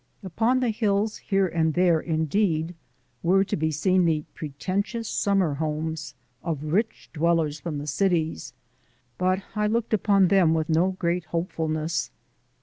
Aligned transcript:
Upon 0.23 0.61
the 0.61 0.71
hills 0.71 1.17
here 1.17 1.47
and 1.47 1.75
there, 1.75 1.99
indeed, 1.99 2.73
were 3.21 3.43
to 3.43 3.55
be 3.55 3.69
seen 3.69 4.03
the 4.05 4.23
pretentious 4.33 5.07
summer 5.07 5.53
homes 5.53 6.15
of 6.41 6.63
rich 6.73 7.11
dwellers 7.13 7.59
from 7.59 7.77
the 7.77 7.85
cities, 7.85 8.51
but 9.19 9.43
I 9.55 9.67
looked 9.67 9.93
upon 9.93 10.29
them 10.29 10.55
with 10.55 10.69
no 10.69 10.93
great 10.93 11.25
hopefulness. 11.25 12.09